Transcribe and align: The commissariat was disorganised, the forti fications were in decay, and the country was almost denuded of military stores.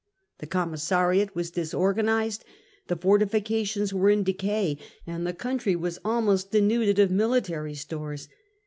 The 0.39 0.47
commissariat 0.47 1.35
was 1.35 1.51
disorganised, 1.51 2.43
the 2.87 2.95
forti 2.95 3.25
fications 3.27 3.93
were 3.93 4.09
in 4.09 4.23
decay, 4.23 4.79
and 5.05 5.27
the 5.27 5.31
country 5.33 5.75
was 5.75 5.99
almost 6.03 6.49
denuded 6.49 6.97
of 6.97 7.11
military 7.11 7.75
stores. 7.75 8.27